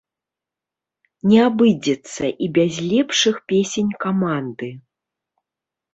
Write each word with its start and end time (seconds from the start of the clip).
Не 1.31 1.39
абыдзецца 1.49 2.23
і 2.45 2.51
без 2.57 2.71
лепшых 2.93 3.35
песень 3.53 3.91
каманды! 4.07 4.69